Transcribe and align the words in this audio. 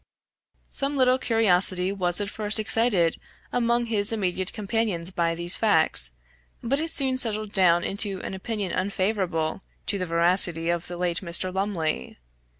Some 0.71 0.97
little 0.97 1.19
curiosity 1.19 1.91
was 1.91 2.19
at 2.19 2.27
first 2.31 2.59
excited 2.59 3.17
among 3.53 3.85
his 3.85 4.11
immediate 4.11 4.51
companions 4.51 5.11
by 5.11 5.35
these 5.35 5.55
facts, 5.55 6.13
but 6.63 6.79
it 6.79 6.89
soon 6.89 7.19
settled 7.19 7.51
down 7.51 7.83
into 7.83 8.19
an 8.23 8.33
opinion 8.33 8.71
unfavorable 8.71 9.61
to 9.85 9.99
the 9.99 10.07
veracity 10.07 10.69
of 10.71 10.87
the 10.87 10.97
late 10.97 11.21
Mr. 11.21 11.53
Lumley. 11.53 12.17